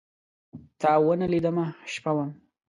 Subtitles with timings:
[0.81, 2.29] تاونه لیدمه، شپه وم